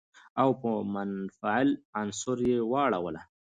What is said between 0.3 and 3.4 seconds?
او په يوه منفعل عنصر يې واړوله.